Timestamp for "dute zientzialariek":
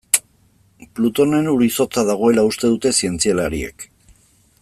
2.73-3.89